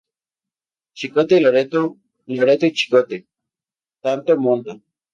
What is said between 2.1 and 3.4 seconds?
Loreto y Chicote,